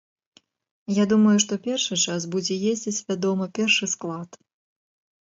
[1.01, 4.29] Я думаю што першы час будзе ездзіць, вядома, першы склад.